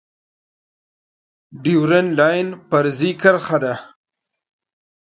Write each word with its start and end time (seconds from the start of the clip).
ډیورنډ 1.63 2.09
لاین 2.19 2.47
فرضي 2.69 3.11
کرښه 3.21 3.57
ده 3.63 3.73